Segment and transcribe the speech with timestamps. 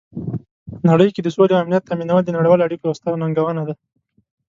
[0.89, 3.73] نړۍ کې د سولې او امنیت تامینول د نړیوالو اړیکو یوه ستره ننګونه ده.